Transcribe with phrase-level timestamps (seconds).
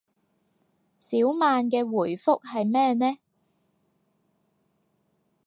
[0.99, 3.19] 小曼嘅回覆係咩呢